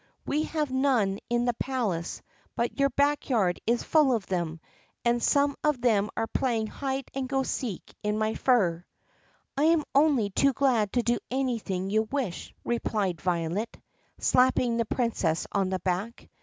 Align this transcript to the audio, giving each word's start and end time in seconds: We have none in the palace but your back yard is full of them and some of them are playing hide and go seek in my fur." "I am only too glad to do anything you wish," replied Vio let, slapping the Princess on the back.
We 0.25 0.45
have 0.45 0.71
none 0.71 1.19
in 1.29 1.45
the 1.45 1.53
palace 1.53 2.23
but 2.55 2.79
your 2.79 2.89
back 2.89 3.29
yard 3.29 3.61
is 3.67 3.83
full 3.83 4.13
of 4.15 4.25
them 4.25 4.59
and 5.05 5.21
some 5.21 5.55
of 5.63 5.79
them 5.79 6.09
are 6.17 6.25
playing 6.25 6.65
hide 6.65 7.07
and 7.13 7.29
go 7.29 7.43
seek 7.43 7.93
in 8.01 8.17
my 8.17 8.33
fur." 8.33 8.83
"I 9.55 9.65
am 9.65 9.83
only 9.93 10.31
too 10.31 10.53
glad 10.53 10.91
to 10.93 11.03
do 11.03 11.19
anything 11.29 11.91
you 11.91 12.07
wish," 12.09 12.51
replied 12.65 13.21
Vio 13.21 13.51
let, 13.51 13.77
slapping 14.17 14.77
the 14.77 14.85
Princess 14.85 15.45
on 15.51 15.69
the 15.69 15.77
back. 15.77 16.27